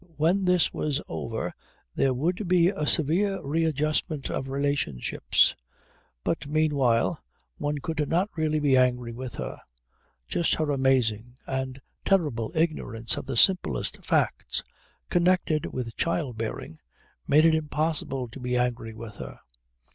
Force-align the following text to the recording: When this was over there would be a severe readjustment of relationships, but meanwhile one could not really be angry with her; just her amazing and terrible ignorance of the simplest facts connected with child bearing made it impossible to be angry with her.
When 0.15 0.45
this 0.45 0.73
was 0.73 0.99
over 1.07 1.53
there 1.93 2.11
would 2.11 2.47
be 2.47 2.69
a 2.69 2.87
severe 2.87 3.39
readjustment 3.45 4.31
of 4.31 4.49
relationships, 4.49 5.53
but 6.23 6.47
meanwhile 6.47 7.23
one 7.59 7.77
could 7.77 8.09
not 8.09 8.31
really 8.35 8.57
be 8.59 8.75
angry 8.75 9.13
with 9.13 9.35
her; 9.35 9.59
just 10.27 10.55
her 10.55 10.71
amazing 10.71 11.35
and 11.45 11.79
terrible 12.03 12.51
ignorance 12.55 13.15
of 13.15 13.27
the 13.27 13.37
simplest 13.37 14.03
facts 14.03 14.63
connected 15.11 15.67
with 15.67 15.95
child 15.95 16.35
bearing 16.35 16.79
made 17.27 17.45
it 17.45 17.53
impossible 17.53 18.27
to 18.29 18.39
be 18.39 18.57
angry 18.57 18.95
with 18.95 19.17
her. 19.17 19.39